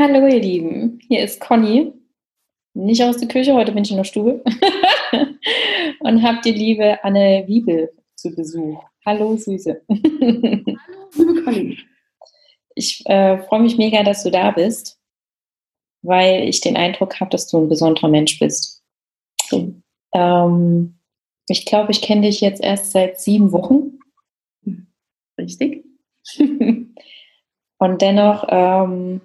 [0.00, 1.92] Hallo ihr Lieben, hier ist Conny.
[2.72, 4.42] Nicht aus der Küche, heute bin ich in der Stube.
[6.00, 8.82] und habt die liebe Anne Wiebel zu Besuch.
[9.04, 9.82] Hallo Süße.
[9.90, 10.62] Hallo
[11.14, 11.78] liebe Conny.
[12.74, 14.98] Ich äh, freue mich mega, dass du da bist,
[16.00, 18.82] weil ich den Eindruck habe, dass du ein besonderer Mensch bist.
[20.14, 20.98] Ähm,
[21.46, 23.98] ich glaube, ich kenne dich jetzt erst seit sieben Wochen.
[25.36, 25.84] Richtig.
[26.38, 29.20] und dennoch ähm,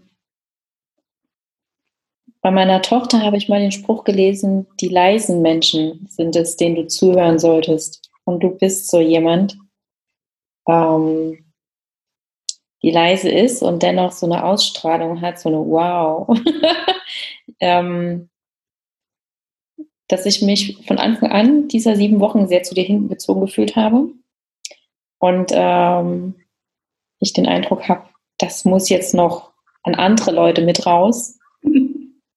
[2.46, 6.76] bei meiner Tochter habe ich mal den Spruch gelesen, die leisen Menschen sind es, denen
[6.76, 8.12] du zuhören solltest.
[8.24, 9.58] Und du bist so jemand,
[10.70, 11.44] ähm,
[12.84, 16.38] die leise ist und dennoch so eine Ausstrahlung hat, so eine Wow.
[17.60, 18.30] ähm,
[20.08, 24.10] dass ich mich von Anfang an dieser sieben Wochen sehr zu dir hingezogen gefühlt habe.
[25.18, 26.36] Und ähm,
[27.20, 28.08] ich den Eindruck habe,
[28.38, 29.52] das muss jetzt noch
[29.82, 31.40] an andere Leute mit raus.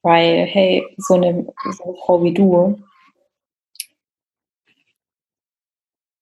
[0.08, 1.44] Weil, hey, so eine,
[1.76, 2.80] so eine Frau wie du,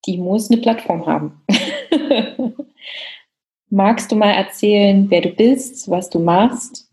[0.04, 1.40] die muss eine Plattform haben.
[3.70, 6.90] Magst du mal erzählen, wer du bist, was du machst?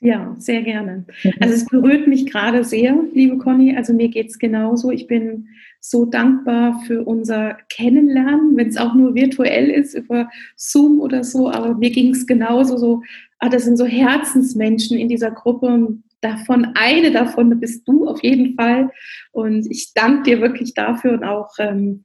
[0.00, 1.06] Ja, sehr gerne.
[1.24, 1.32] Mhm.
[1.40, 3.76] Also es berührt mich gerade sehr, liebe Conny.
[3.76, 4.92] Also mir geht es genauso.
[4.92, 5.48] Ich bin
[5.80, 11.50] so dankbar für unser Kennenlernen, wenn es auch nur virtuell ist, über Zoom oder so.
[11.50, 13.02] Aber mir ging es genauso so,
[13.38, 18.22] ah, das sind so Herzensmenschen in dieser Gruppe und davon, eine davon bist du auf
[18.22, 18.90] jeden Fall.
[19.32, 22.04] Und ich danke dir wirklich dafür und auch ähm,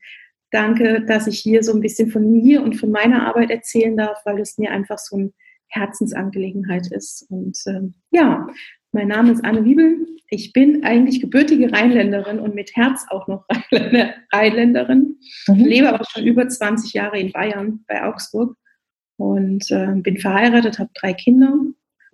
[0.51, 4.19] danke, dass ich hier so ein bisschen von mir und von meiner Arbeit erzählen darf,
[4.25, 5.31] weil es mir einfach so eine
[5.67, 7.25] Herzensangelegenheit ist.
[7.29, 8.47] Und ähm, ja,
[8.91, 10.05] mein Name ist Anne Wiebel.
[10.29, 13.45] Ich bin eigentlich gebürtige Rheinländerin und mit Herz auch noch
[14.33, 15.17] Rheinländerin.
[15.47, 15.65] Mhm.
[15.65, 18.55] Lebe aber schon über 20 Jahre in Bayern, bei Augsburg.
[19.21, 21.53] Und äh, bin verheiratet, habe drei Kinder.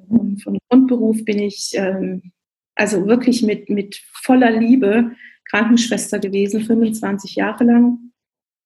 [0.09, 2.33] Und von Grundberuf bin ich ähm,
[2.75, 5.11] also wirklich mit, mit voller Liebe
[5.49, 8.11] Krankenschwester gewesen, 25 Jahre lang.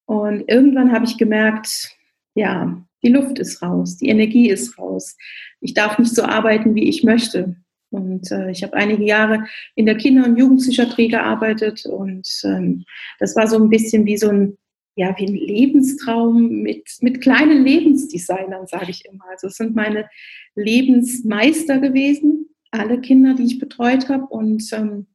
[0.06, 1.96] Und irgendwann habe ich gemerkt,
[2.34, 5.16] ja, die Luft ist raus, die Energie ist raus.
[5.60, 7.54] Ich darf nicht so arbeiten, wie ich möchte.
[7.90, 9.44] Und äh, ich habe einige Jahre
[9.76, 12.84] in der Kinder- und Jugendpsychiatrie gearbeitet und ähm,
[13.20, 14.56] das war so ein bisschen wie so ein,
[14.94, 19.24] ja, wie ein Lebenstraum mit, mit kleinen Lebensdesignern, sage ich immer.
[19.30, 20.08] Also es sind meine
[20.54, 24.26] Lebensmeister gewesen, alle Kinder, die ich betreut habe.
[24.26, 25.06] Und ähm,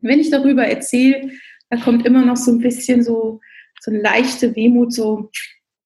[0.00, 1.30] wenn ich darüber erzähle,
[1.70, 3.40] da kommt immer noch so ein bisschen so,
[3.80, 5.30] so eine leichte Wehmut, so,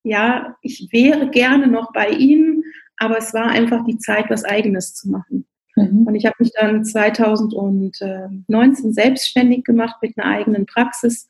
[0.03, 2.65] ja, ich wäre gerne noch bei Ihnen,
[2.97, 5.47] aber es war einfach die Zeit, was Eigenes zu machen.
[5.77, 6.07] Mhm.
[6.07, 11.29] Und ich habe mich dann 2019 selbstständig gemacht mit einer eigenen Praxis.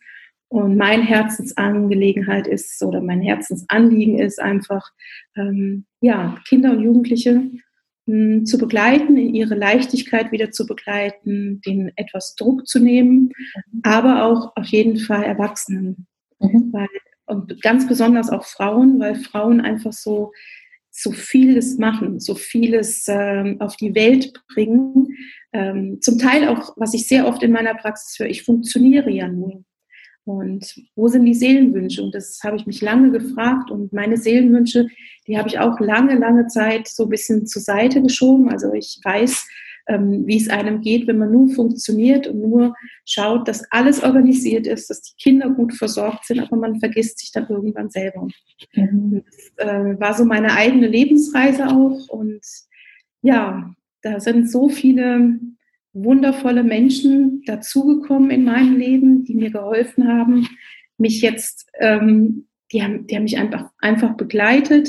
[0.48, 4.91] Und mein Herzensangelegenheit ist oder mein Herzensanliegen ist einfach,
[5.36, 7.54] ähm, ja, Kinder und Jugendliche mh,
[8.06, 13.32] hm, zu begleiten, in ihre Leichtigkeit wieder zu begleiten, denen etwas Druck zu nehmen,
[13.72, 13.81] mhm.
[13.82, 16.06] aber auch auf jeden Fall Erwachsenen.
[16.41, 16.72] Mhm.
[16.72, 16.88] Weil,
[17.26, 20.32] und ganz besonders auch Frauen, weil Frauen einfach so,
[20.91, 25.09] so vieles machen, so vieles ähm, auf die Welt bringen.
[25.53, 29.28] Ähm, zum Teil auch, was ich sehr oft in meiner Praxis höre, ich funktioniere ja
[29.28, 29.62] nur.
[30.28, 32.03] Und wo sind die Seelenwünsche?
[32.03, 33.71] Und das habe ich mich lange gefragt.
[33.71, 34.87] Und meine Seelenwünsche,
[35.27, 38.50] die habe ich auch lange, lange Zeit so ein bisschen zur Seite geschoben.
[38.50, 39.47] Also ich weiß,
[39.87, 42.75] ähm, wie es einem geht, wenn man nur funktioniert und nur
[43.06, 47.33] schaut, dass alles organisiert ist, dass die Kinder gut versorgt sind, aber man vergisst sich
[47.33, 48.28] dann irgendwann selber.
[48.75, 49.25] Mhm.
[49.56, 52.43] Das äh, war so meine eigene Lebensreise auch und
[53.22, 55.41] ja, da sind so viele
[56.04, 60.48] wundervolle Menschen dazugekommen in meinem Leben, die mir geholfen haben,
[60.97, 64.88] mich jetzt, ähm, die, haben, die haben mich einfach, einfach begleitet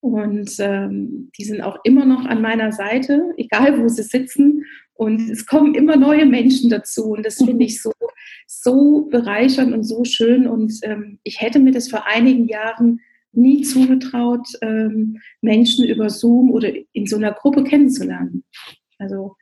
[0.00, 4.64] und ähm, die sind auch immer noch an meiner Seite, egal wo sie sitzen.
[4.94, 7.12] Und es kommen immer neue Menschen dazu.
[7.12, 7.92] Und das finde ich so,
[8.46, 10.46] so bereichernd und so schön.
[10.46, 13.00] Und ähm, ich hätte mir das vor einigen Jahren
[13.32, 18.44] nie zugetraut, ähm, Menschen über Zoom oder in so einer Gruppe kennenzulernen.
[18.98, 19.36] Also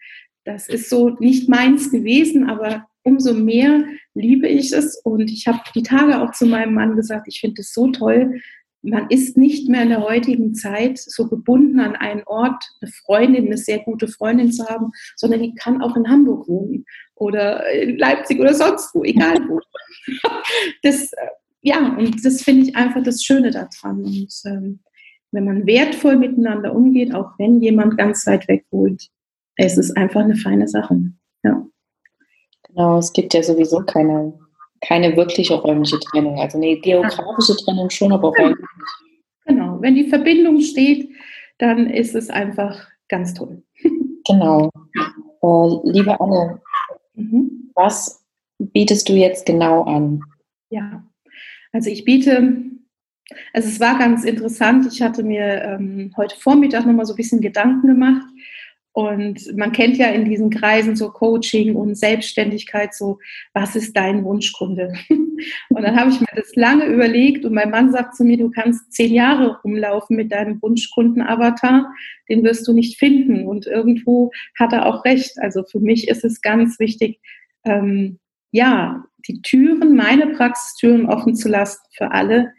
[0.46, 3.84] das ist so nicht meins gewesen, aber umso mehr
[4.14, 4.96] liebe ich es.
[5.04, 8.40] Und ich habe die Tage auch zu meinem Mann gesagt, ich finde es so toll,
[8.82, 13.46] man ist nicht mehr in der heutigen Zeit so gebunden an einen Ort, eine Freundin,
[13.46, 16.84] eine sehr gute Freundin zu haben, sondern die kann auch in Hamburg wohnen
[17.16, 19.60] oder in Leipzig oder sonst wo, egal wo.
[20.82, 21.26] Das, äh,
[21.62, 24.04] ja, und das finde ich einfach das Schöne daran.
[24.04, 24.80] Und ähm,
[25.32, 29.10] wenn man wertvoll miteinander umgeht, auch wenn jemand ganz weit weg wohnt,
[29.56, 30.98] es ist einfach eine feine Sache.
[31.42, 31.66] Ja.
[32.68, 34.32] Genau, es gibt ja sowieso keine
[34.80, 36.38] keine wirkliche räumliche Trennung.
[36.38, 39.16] Also eine geografische Trennung schon, aber räumlich nicht.
[39.46, 41.08] Genau, wenn die Verbindung steht,
[41.58, 43.62] dann ist es einfach ganz toll.
[44.28, 44.70] Genau.
[45.40, 46.60] Äh, liebe Anne,
[47.14, 47.70] mhm.
[47.74, 48.24] was
[48.58, 50.20] bietest du jetzt genau an?
[50.68, 51.04] Ja,
[51.72, 52.54] also ich biete,
[53.52, 57.40] also es war ganz interessant, ich hatte mir ähm, heute Vormittag nochmal so ein bisschen
[57.40, 58.26] Gedanken gemacht
[58.96, 63.18] und man kennt ja in diesen Kreisen so Coaching und Selbstständigkeit, so,
[63.52, 64.94] was ist dein Wunschkunde?
[65.68, 68.50] Und dann habe ich mir das lange überlegt und mein Mann sagt zu mir, du
[68.50, 71.92] kannst zehn Jahre rumlaufen mit deinem Wunschkunden-Avatar,
[72.30, 73.46] den wirst du nicht finden.
[73.46, 75.32] Und irgendwo hat er auch recht.
[75.36, 77.20] Also für mich ist es ganz wichtig,
[77.64, 78.18] ähm,
[78.50, 82.54] ja, die Türen, meine Praxistüren offen zu lassen für alle,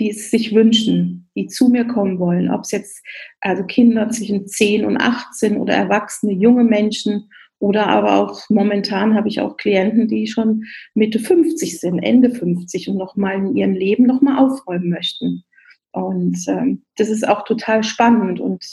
[0.00, 3.02] die es sich wünschen, die zu mir kommen wollen, ob es jetzt
[3.40, 9.28] also Kinder zwischen 10 und 18 oder Erwachsene, junge Menschen oder aber auch momentan habe
[9.28, 10.64] ich auch Klienten, die schon
[10.94, 15.44] Mitte 50 sind, Ende 50 und nochmal in ihrem Leben nochmal aufräumen möchten.
[15.92, 18.64] Und ähm, das ist auch total spannend und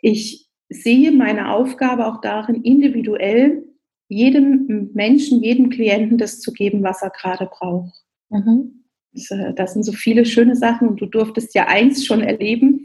[0.00, 3.64] ich sehe meine Aufgabe auch darin, individuell
[4.08, 7.94] jedem Menschen, jedem Klienten das zu geben, was er gerade braucht.
[8.30, 8.81] Mhm.
[9.14, 12.84] Äh, das sind so viele schöne Sachen und du durftest ja eins schon erleben,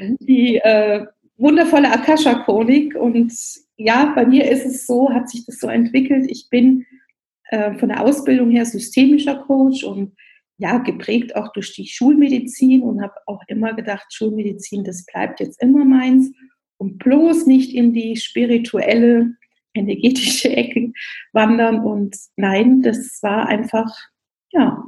[0.00, 0.16] mhm.
[0.20, 1.06] die äh,
[1.36, 2.94] wundervolle Akasha-Chronik.
[2.94, 3.32] Und
[3.76, 6.26] ja, bei mir ist es so, hat sich das so entwickelt.
[6.28, 6.86] Ich bin
[7.50, 10.12] äh, von der Ausbildung her systemischer Coach und
[10.58, 15.60] ja, geprägt auch durch die Schulmedizin und habe auch immer gedacht, Schulmedizin, das bleibt jetzt
[15.60, 16.30] immer meins
[16.76, 19.34] und bloß nicht in die spirituelle,
[19.74, 20.92] energetische Ecke
[21.32, 21.80] wandern.
[21.80, 23.90] Und nein, das war einfach,
[24.52, 24.84] ja,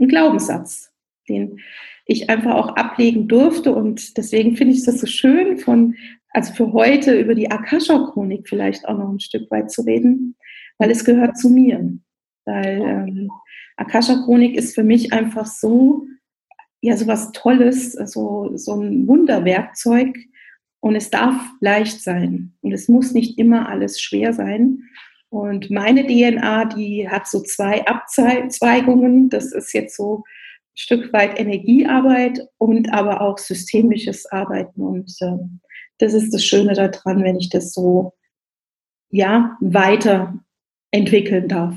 [0.00, 0.92] ein Glaubenssatz,
[1.28, 1.60] den
[2.06, 3.72] ich einfach auch ablegen durfte.
[3.72, 5.94] Und deswegen finde ich das so schön, von,
[6.30, 10.36] also für heute über die Akasha-Chronik vielleicht auch noch ein Stück weit zu reden,
[10.78, 11.92] weil es gehört zu mir.
[12.46, 13.30] Weil ähm,
[13.76, 16.06] Akasha-Chronik ist für mich einfach so,
[16.80, 20.16] ja, so was Tolles, so, so ein Wunderwerkzeug.
[20.80, 22.54] Und es darf leicht sein.
[22.62, 24.88] Und es muss nicht immer alles schwer sein.
[25.30, 29.30] Und meine DNA, die hat so zwei Abzweigungen.
[29.30, 30.22] Das ist jetzt so ein
[30.74, 34.82] Stück weit Energiearbeit und aber auch systemisches Arbeiten.
[34.82, 35.38] Und äh,
[35.98, 38.12] das ist das Schöne daran, wenn ich das so
[39.10, 41.76] ja, weiterentwickeln darf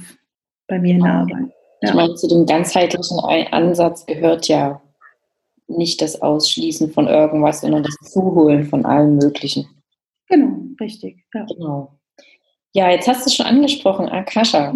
[0.67, 1.51] bei mir in der Arbeit.
[1.81, 1.89] Ja.
[1.89, 3.19] Ich meine, zu dem ganzheitlichen
[3.51, 4.81] Ansatz gehört ja
[5.67, 9.67] nicht das Ausschließen von irgendwas, sondern das Zuholen von allem Möglichen.
[10.27, 11.23] Genau, richtig.
[11.33, 11.45] Ja.
[11.45, 11.99] Genau.
[12.73, 14.73] Ja, jetzt hast du es schon angesprochen, Akasha.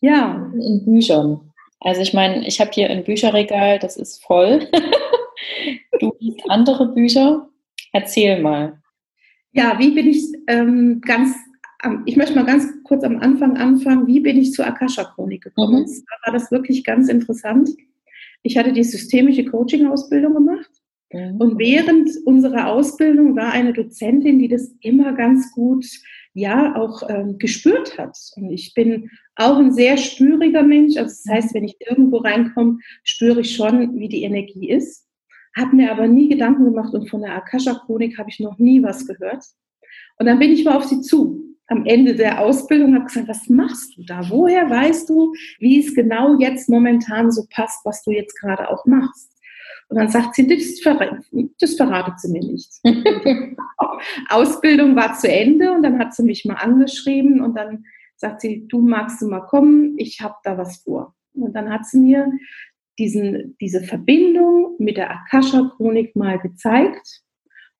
[0.00, 0.50] Ja.
[0.54, 1.40] In Büchern.
[1.80, 4.68] Also ich meine, ich habe hier ein Bücherregal, das ist voll.
[6.00, 7.48] du liest andere Bücher.
[7.92, 8.80] Erzähl mal.
[9.52, 11.34] Ja, wie bin ich ähm, ganz,
[12.04, 15.82] ich möchte mal ganz kurz am Anfang anfangen, wie bin ich zur Akasha-Chronik gekommen?
[15.82, 16.04] Mhm.
[16.24, 17.70] War das wirklich ganz interessant.
[18.42, 20.70] Ich hatte die systemische Coaching-Ausbildung gemacht
[21.12, 21.36] mhm.
[21.40, 25.86] und während unserer Ausbildung war eine Dozentin, die das immer ganz gut
[26.34, 28.16] ja auch ähm, gespürt hat.
[28.36, 30.96] Und ich bin auch ein sehr spüriger Mensch.
[30.96, 35.06] Also das heißt, wenn ich irgendwo reinkomme, spüre ich schon, wie die Energie ist.
[35.56, 39.06] Habe mir aber nie Gedanken gemacht und von der Akasha-Chronik habe ich noch nie was
[39.06, 39.44] gehört.
[40.18, 41.42] Und dann bin ich mal auf sie zu.
[41.66, 44.28] Am Ende der Ausbildung habe gesagt, was machst du da?
[44.28, 48.84] Woher weißt du, wie es genau jetzt momentan so passt, was du jetzt gerade auch
[48.86, 49.39] machst?
[49.90, 51.20] Und dann sagt sie, das, verrate,
[51.58, 52.70] das verratet sie mir nicht.
[54.28, 58.68] Ausbildung war zu Ende und dann hat sie mich mal angeschrieben und dann sagt sie,
[58.68, 61.16] du magst du mal kommen, ich habe da was vor.
[61.34, 62.30] Und dann hat sie mir
[63.00, 67.22] diesen, diese Verbindung mit der Akasha-Chronik mal gezeigt.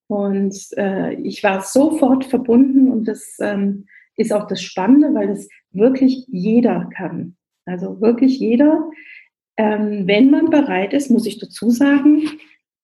[0.09, 3.87] Und äh, ich war sofort verbunden und das ähm,
[4.17, 7.37] ist auch das Spannende, weil das wirklich jeder kann.
[7.67, 8.91] Also wirklich jeder
[9.61, 12.23] ähm, wenn man bereit ist, muss ich dazu sagen,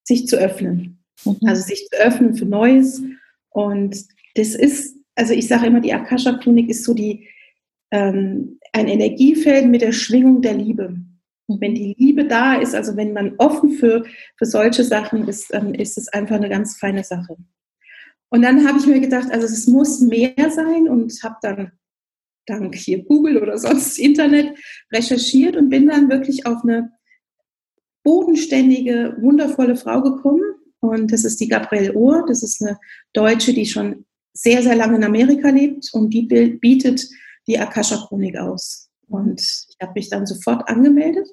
[0.05, 1.03] sich zu öffnen.
[1.25, 1.39] Mhm.
[1.47, 3.03] Also sich zu öffnen für Neues.
[3.49, 3.97] Und
[4.35, 7.29] das ist, also ich sage immer, die Akasha-Chronik ist so die,
[7.91, 10.95] ähm, ein Energiefeld mit der Schwingung der Liebe.
[11.47, 14.05] Und wenn die Liebe da ist, also wenn man offen für,
[14.37, 17.39] für solche Sachen ist, dann ist es einfach eine ganz feine Sache.
[18.29, 21.73] Und dann habe ich mir gedacht, also es muss mehr sein und habe dann
[22.47, 24.57] dank hier Google oder sonst Internet
[24.93, 26.93] recherchiert und bin dann wirklich auf eine
[28.03, 30.43] bodenständige, wundervolle Frau gekommen.
[30.81, 32.25] Und das ist die Gabrielle Ohr.
[32.27, 32.79] Das ist eine
[33.13, 37.09] Deutsche, die schon sehr, sehr lange in Amerika lebt und die bietet
[37.47, 38.91] die Akasha-Chronik aus.
[39.09, 41.29] Und ich habe mich dann sofort angemeldet.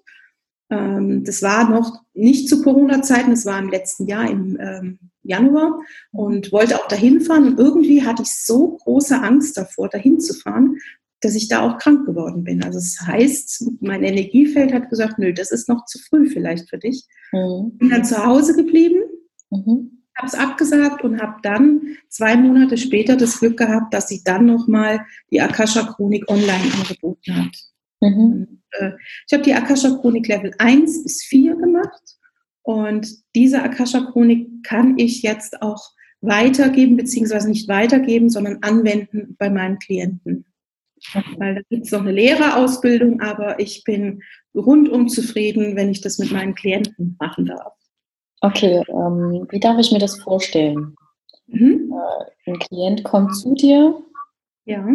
[0.69, 5.79] Ähm, das war noch nicht zu Corona-Zeiten, das war im letzten Jahr im ähm, Januar
[6.11, 7.47] und wollte auch dahin fahren.
[7.47, 10.77] Und irgendwie hatte ich so große Angst davor, dahin zu fahren,
[11.23, 12.63] dass ich da auch krank geworden bin.
[12.63, 16.77] Also das heißt, mein Energiefeld hat gesagt, nö, das ist noch zu früh vielleicht für
[16.77, 17.05] dich.
[17.31, 17.77] Mhm.
[17.77, 19.01] Bin dann zu Hause geblieben,
[19.49, 20.03] mhm.
[20.17, 24.45] habe es abgesagt und habe dann zwei Monate später das Glück gehabt, dass sie dann
[24.45, 27.55] nochmal die Akasha Chronik online angeboten hat.
[28.01, 28.19] Mhm.
[28.19, 28.91] Und, äh,
[29.27, 32.17] ich habe die Akasha Chronik Level 1 bis 4 gemacht
[32.63, 39.49] und diese Akasha Chronik kann ich jetzt auch weitergeben, beziehungsweise nicht weitergeben, sondern anwenden bei
[39.49, 40.45] meinen Klienten.
[41.37, 44.21] Weil da gibt es noch eine Lehrerausbildung, aber ich bin
[44.55, 47.73] rundum zufrieden, wenn ich das mit meinen Klienten machen darf.
[48.41, 50.95] Okay, ähm, wie darf ich mir das vorstellen?
[51.47, 51.93] Mhm.
[51.93, 54.01] Äh, ein Klient kommt zu dir.
[54.65, 54.85] Ja.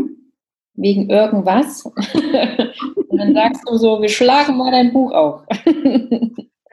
[0.75, 1.85] Wegen irgendwas.
[1.85, 5.43] Und dann sagst du so, wir schlagen mal dein Buch auf.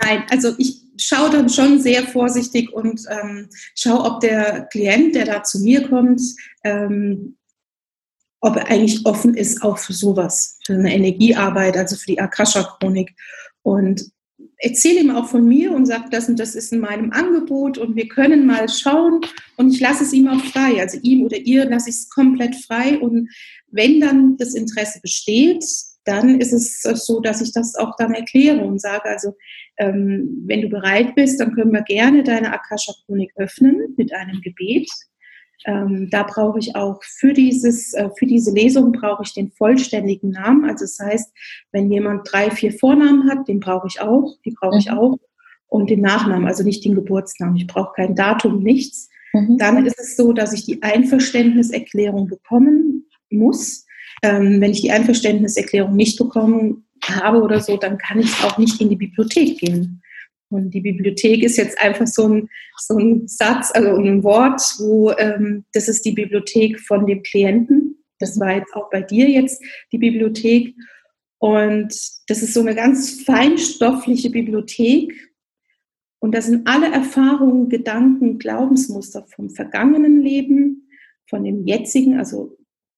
[0.01, 5.25] Nein, also ich schaue dann schon sehr vorsichtig und ähm, schaue, ob der Klient, der
[5.25, 6.21] da zu mir kommt,
[6.63, 7.37] ähm,
[8.45, 13.15] ob er eigentlich offen ist auch für sowas, für eine Energiearbeit, also für die Akasha-Chronik.
[13.63, 14.11] Und
[14.59, 17.95] erzähle ihm auch von mir und sage, das und das ist in meinem Angebot und
[17.95, 19.21] wir können mal schauen
[19.57, 20.79] und ich lasse es ihm auch frei.
[20.79, 23.29] Also ihm oder ihr lasse ich es komplett frei und
[23.71, 25.65] wenn dann das Interesse besteht,
[26.03, 29.33] dann ist es so, dass ich das auch dann erkläre und sage, also
[29.77, 34.87] ähm, wenn du bereit bist, dann können wir gerne deine Akasha-Chronik öffnen mit einem Gebet.
[35.65, 40.31] Ähm, da brauche ich auch für, dieses, äh, für diese Lesung brauche ich den vollständigen
[40.31, 40.65] Namen.
[40.65, 41.33] Also das heißt,
[41.71, 44.97] wenn jemand drei, vier Vornamen hat, den brauche ich auch, die brauche ich mhm.
[44.97, 45.17] auch.
[45.67, 47.55] Und den Nachnamen, also nicht den Geburtsnamen.
[47.57, 49.09] Ich brauche kein Datum, nichts.
[49.33, 49.57] Mhm.
[49.57, 53.85] Dann ist es so, dass ich die Einverständniserklärung bekommen muss.
[54.23, 58.79] Ähm, wenn ich die Einverständniserklärung nicht bekommen habe oder so, dann kann ich auch nicht
[58.79, 60.01] in die Bibliothek gehen.
[60.49, 65.11] Und die Bibliothek ist jetzt einfach so ein, so ein Satz, also ein Wort, wo
[65.11, 68.03] ähm, das ist die Bibliothek von dem Klienten.
[68.19, 69.61] Das war jetzt auch bei dir jetzt
[69.91, 70.75] die Bibliothek.
[71.39, 71.93] Und
[72.27, 75.13] das ist so eine ganz feinstoffliche Bibliothek.
[76.19, 80.89] Und da sind alle Erfahrungen, Gedanken, Glaubensmuster vom vergangenen Leben,
[81.27, 82.57] von dem jetzigen, also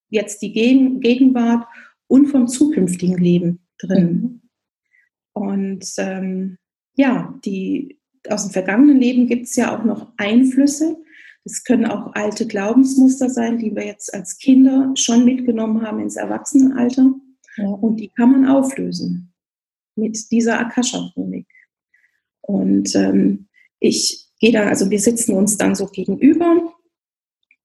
[0.10, 1.66] jetzt die Gegenwart
[2.08, 4.12] und vom zukünftigen Leben drin.
[4.12, 4.42] Mhm.
[5.34, 6.58] Und ähm,
[6.98, 10.98] ja, die, aus dem vergangenen Leben gibt es ja auch noch Einflüsse.
[11.46, 16.18] Das können auch alte Glaubensmuster sein, die wir jetzt als Kinder schon mitgenommen haben ins
[16.18, 17.14] Erwachsenenalter.
[17.56, 17.68] Ja.
[17.68, 19.34] Und die kann man auflösen
[19.96, 21.48] mit dieser Akasha-Chronik.
[22.42, 23.48] Und ähm,
[23.80, 26.74] ich gehe dann, also wir sitzen uns dann so gegenüber.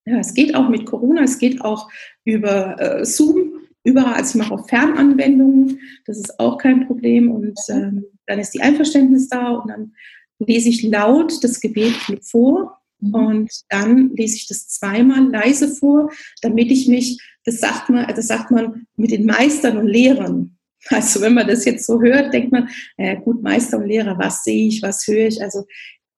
[0.04, 1.90] Ja, es geht auch mit Corona, es geht auch
[2.24, 3.52] über äh, Zoom,
[3.84, 4.14] überall.
[4.14, 7.30] Also ich mache auch Fernanwendungen, das ist auch kein Problem.
[7.30, 9.94] Und ähm, dann ist die Einverständnis da und dann
[10.38, 13.14] lese ich laut das Gebet vor mhm.
[13.14, 16.10] und dann lese ich das zweimal leise vor,
[16.40, 20.58] damit ich mich, das sagt man, das sagt man mit den Meistern und Lehrern.
[20.88, 24.42] Also wenn man das jetzt so hört, denkt man, äh, gut, Meister und Lehrer, was
[24.42, 25.40] sehe ich, was höre ich?
[25.40, 25.64] Also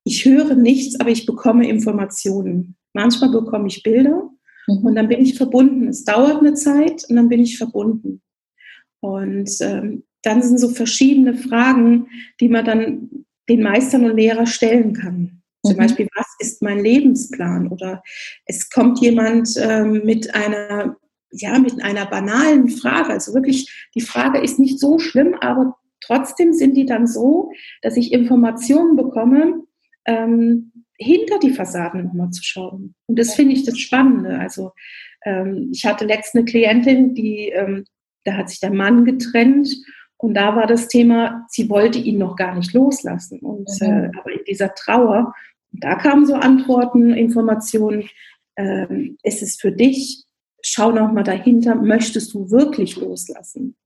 [0.04, 2.76] ich höre nichts, aber ich bekomme Informationen.
[2.94, 4.30] Manchmal bekomme ich Bilder
[4.66, 4.78] mhm.
[4.78, 5.88] und dann bin ich verbunden.
[5.88, 8.22] Es dauert eine Zeit und dann bin ich verbunden.
[9.00, 12.08] Und ähm, dann sind so verschiedene Fragen,
[12.40, 13.10] die man dann
[13.48, 15.42] den Meistern und Lehrer stellen kann.
[15.64, 15.78] Zum mhm.
[15.78, 17.68] Beispiel, was ist mein Lebensplan?
[17.68, 18.02] Oder
[18.46, 20.96] es kommt jemand ähm, mit einer,
[21.30, 23.10] ja, mit einer banalen Frage.
[23.10, 27.50] Also wirklich, die Frage ist nicht so schlimm, aber trotzdem sind die dann so,
[27.82, 29.62] dass ich Informationen bekomme,
[30.06, 32.94] ähm, hinter die Fassaden nochmal zu schauen.
[33.06, 34.38] Und das finde ich das Spannende.
[34.38, 34.72] Also
[35.24, 37.84] ähm, ich hatte letzte eine Klientin, die, ähm,
[38.24, 39.74] da hat sich der Mann getrennt
[40.24, 43.40] und da war das Thema, sie wollte ihn noch gar nicht loslassen.
[43.40, 43.86] Und mhm.
[43.86, 45.34] äh, aber in dieser Trauer,
[45.70, 48.08] da kamen so Antworten, Informationen,
[48.54, 48.86] äh,
[49.22, 50.24] ist es für dich,
[50.62, 53.76] schau noch mal dahinter, möchtest du wirklich loslassen?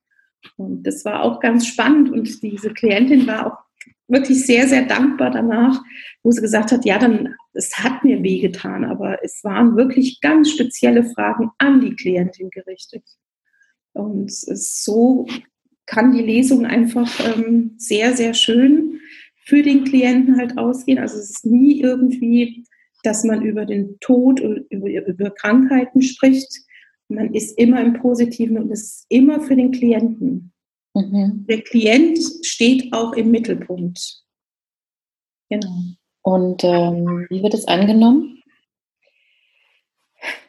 [0.56, 3.58] Und das war auch ganz spannend und diese Klientin war auch
[4.06, 5.82] wirklich sehr, sehr dankbar danach,
[6.22, 10.52] wo sie gesagt hat, ja, dann, es hat mir wehgetan, aber es waren wirklich ganz
[10.52, 13.02] spezielle Fragen an die Klientin gerichtet.
[13.92, 15.26] Und es ist so
[15.88, 19.00] kann die Lesung einfach ähm, sehr, sehr schön
[19.44, 20.98] für den Klienten halt ausgehen.
[20.98, 22.64] Also es ist nie irgendwie,
[23.02, 26.52] dass man über den Tod und über, über Krankheiten spricht.
[27.08, 30.52] Man ist immer im Positiven und es ist immer für den Klienten.
[30.94, 31.46] Mhm.
[31.48, 34.24] Der Klient steht auch im Mittelpunkt.
[35.48, 35.72] Genau.
[36.22, 38.37] Und ähm, wie wird es angenommen?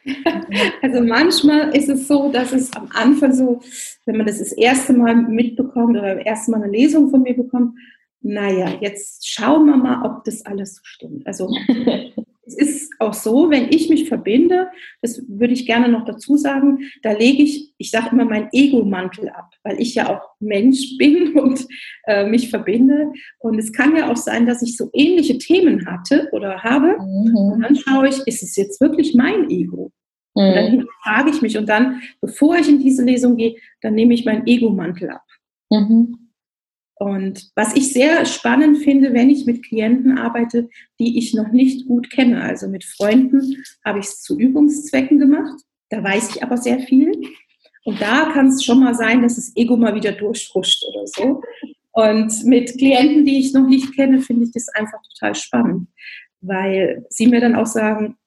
[0.81, 3.61] Also manchmal ist es so, dass es am Anfang so,
[4.05, 7.35] wenn man das das erste Mal mitbekommt oder das erste Mal eine Lesung von mir
[7.35, 7.77] bekommt,
[8.21, 11.25] naja, jetzt schauen wir mal, ob das alles so stimmt.
[11.25, 11.49] Also
[12.45, 14.69] es ist auch so, wenn ich mich verbinde,
[15.01, 19.29] das würde ich gerne noch dazu sagen, da lege ich, ich sage immer, mein Ego-Mantel
[19.29, 21.65] ab, weil ich ja auch Mensch bin und
[22.07, 23.11] äh, mich verbinde.
[23.39, 26.97] Und es kann ja auch sein, dass ich so ähnliche Themen hatte oder habe.
[26.99, 27.35] Mhm.
[27.35, 29.91] Und dann schaue ich, ist es jetzt wirklich mein Ego?
[30.39, 30.45] Mhm.
[30.45, 34.13] Und dann frage ich mich und dann, bevor ich in diese Lesung gehe, dann nehme
[34.13, 35.25] ich meinen Ego-Mantel ab.
[35.69, 36.29] Mhm.
[36.95, 40.69] Und was ich sehr spannend finde, wenn ich mit Klienten arbeite,
[40.99, 45.61] die ich noch nicht gut kenne, also mit Freunden, habe ich es zu Übungszwecken gemacht.
[45.89, 47.11] Da weiß ich aber sehr viel.
[47.85, 51.41] Und da kann es schon mal sein, dass das Ego mal wieder durchhuscht oder so.
[51.91, 55.87] Und mit Klienten, die ich noch nicht kenne, finde ich das einfach total spannend,
[56.41, 58.17] weil sie mir dann auch sagen,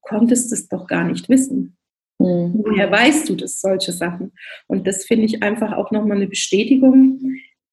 [0.00, 1.76] konntest es doch gar nicht wissen.
[2.18, 2.62] Mhm.
[2.64, 4.32] Woher weißt du das, solche Sachen?
[4.66, 7.18] Und das finde ich einfach auch nochmal eine Bestätigung,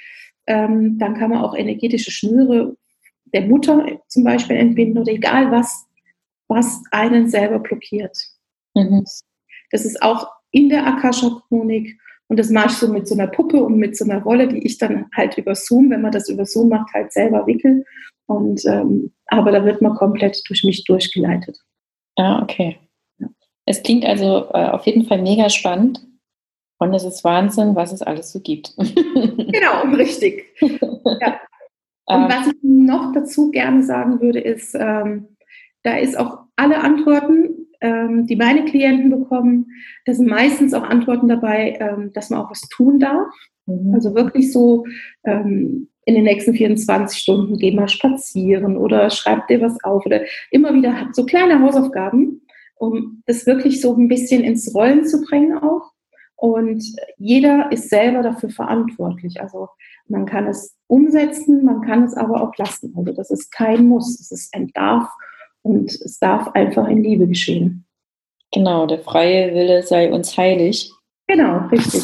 [0.47, 2.77] ähm, dann kann man auch energetische Schnüre
[3.33, 5.87] der Mutter zum Beispiel entbinden oder egal was,
[6.49, 8.17] was einen selber blockiert.
[8.75, 9.05] Mhm.
[9.71, 13.63] Das ist auch in der Akasha-Chronik und das mache ich so mit so einer Puppe
[13.63, 16.47] und mit so einer Rolle, die ich dann halt über Zoom, wenn man das über
[16.47, 17.85] Zoom macht, halt selber wickel.
[18.27, 21.59] Und ähm, aber da wird man komplett durch mich durchgeleitet.
[22.17, 22.79] Ah, okay.
[23.67, 26.07] Es klingt also äh, auf jeden Fall mega spannend.
[26.79, 28.75] Und es ist Wahnsinn, was es alles so gibt.
[28.77, 30.45] genau, richtig.
[30.61, 31.41] Ja.
[32.07, 32.29] Und ähm.
[32.29, 35.37] was ich noch dazu gerne sagen würde, ist, ähm,
[35.83, 39.67] da ist auch alle Antworten, ähm, die meine Klienten bekommen,
[40.05, 43.29] da sind meistens auch Antworten dabei, ähm, dass man auch was tun darf.
[43.67, 43.95] Mhm.
[43.95, 44.85] Also wirklich so
[45.25, 50.23] ähm, in den nächsten 24 Stunden geh mal spazieren oder schreib dir was auf oder
[50.51, 52.43] immer wieder so kleine Hausaufgaben,
[52.77, 55.93] um das wirklich so ein bisschen ins Rollen zu bringen auch.
[56.37, 56.85] Und
[57.17, 59.41] jeder ist selber dafür verantwortlich.
[59.41, 59.69] Also
[60.09, 62.93] man kann es umsetzen, man kann es aber auch lassen.
[62.97, 65.09] Also das ist kein Muss, es ist ein Darf
[65.65, 67.87] und es darf einfach in Liebe geschehen.
[68.53, 70.93] Genau, der freie Wille sei uns heilig.
[71.27, 72.03] Genau, richtig.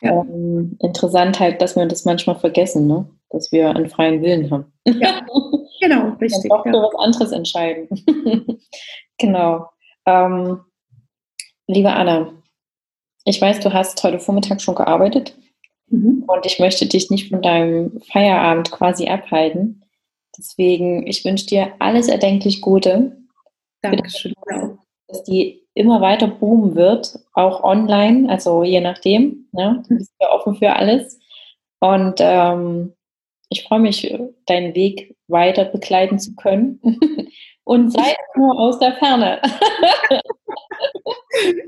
[0.00, 0.12] Ja.
[0.22, 3.08] Ähm, interessant halt, dass wir das manchmal vergessen, ne?
[3.30, 4.72] dass wir einen freien Willen haben.
[4.84, 5.26] Ja,
[5.80, 6.50] genau, richtig.
[6.50, 6.82] Und auch für ja.
[6.82, 7.88] was anderes entscheiden.
[9.18, 9.70] genau.
[10.06, 10.60] Ähm,
[11.66, 12.30] liebe Anna,
[13.24, 15.36] ich weiß, du hast heute Vormittag schon gearbeitet
[15.88, 16.24] mhm.
[16.26, 19.82] und ich möchte dich nicht von deinem Feierabend quasi abhalten.
[20.38, 23.16] Deswegen, ich wünsche dir alles erdenklich Gute.
[23.82, 24.34] Dankeschön.
[25.08, 29.48] Dass die immer weiter boomen wird, auch online, also je nachdem.
[29.52, 29.82] Ne?
[29.88, 31.18] Du bist ja offen für alles.
[31.80, 32.94] Und ähm,
[33.48, 34.12] ich freue mich,
[34.46, 36.80] deinen Weg weiter begleiten zu können.
[37.64, 39.42] Und sei nur aus der Ferne.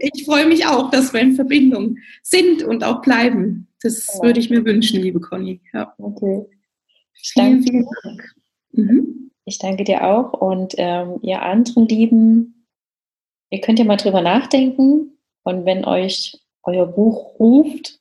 [0.01, 3.67] ich freue mich auch, dass wir in Verbindung sind und auch bleiben.
[3.83, 4.23] Das ja.
[4.23, 5.61] würde ich mir wünschen, liebe Conny.
[5.73, 5.93] Ja.
[5.99, 6.47] Okay.
[7.15, 8.35] Vielen, vielen Dank.
[8.73, 9.31] Mhm.
[9.45, 12.67] Ich danke dir auch und ähm, ihr anderen Lieben,
[13.51, 17.99] ihr könnt ja mal drüber nachdenken und wenn euch euer Buch ruft,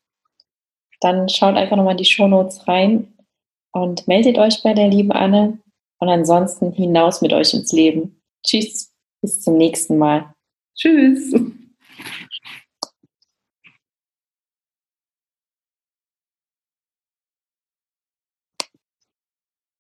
[1.00, 3.14] dann schaut einfach nochmal in die Shownotes rein
[3.72, 5.60] und meldet euch bei der lieben Anne
[6.00, 8.22] und ansonsten hinaus mit euch ins Leben.
[8.46, 10.34] Tschüss, bis zum nächsten Mal.
[10.76, 11.34] Tschüss.